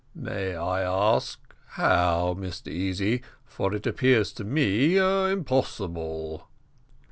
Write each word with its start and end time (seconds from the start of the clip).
"May 0.15 0.55
I 0.55 0.81
ask 0.81 1.39
how, 1.73 2.33
Mr 2.33 2.69
Easy, 2.69 3.21
for 3.45 3.71
it 3.75 3.85
appears 3.85 4.33
to 4.33 4.43
be 4.43 4.97
impossible?" 4.97 6.47